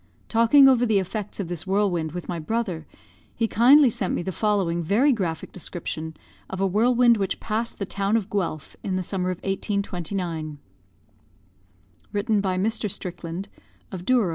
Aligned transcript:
Talking 0.29 0.67
over 0.67 0.83
the 0.83 0.97
effects 0.97 1.39
of 1.39 1.47
this 1.47 1.67
whirlwind 1.67 2.13
with 2.13 2.27
my 2.27 2.39
brother, 2.39 2.87
he 3.35 3.47
kindly 3.47 3.91
sent 3.91 4.15
me 4.15 4.23
the 4.23 4.31
following 4.31 4.81
very 4.81 5.13
graphic 5.13 5.51
description 5.51 6.17
of 6.49 6.59
a 6.59 6.65
whirlwind 6.65 7.17
which 7.17 7.39
passed 7.39 7.77
the 7.77 7.85
town 7.85 8.17
of 8.17 8.27
Guelph 8.27 8.75
in 8.81 8.95
the 8.95 9.03
summer 9.03 9.29
of 9.29 9.37
1829. 9.43 10.57
[Written 12.11 12.41
by 12.41 12.57
Mr. 12.57 12.89
Strickland, 12.89 13.47
of 13.91 14.03
Douro. 14.03 14.29